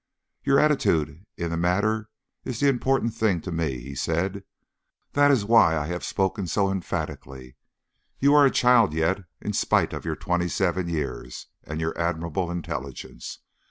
[0.43, 2.09] "Your attitude in the matter
[2.43, 4.43] is the important thing to me," he said.
[5.11, 7.55] "That is why I have spoken so emphatically.
[8.17, 12.49] You are a child yet, in spite of your twenty seven years and your admirable
[12.49, 13.41] intelligence.